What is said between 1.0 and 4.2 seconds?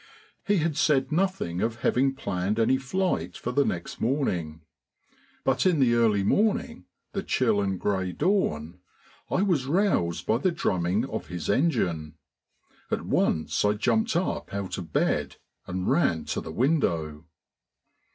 nothing of having planned any flight for the next